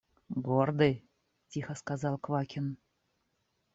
[0.47, 1.03] –Гордый,–
[1.49, 2.77] тихо сказал Квакин.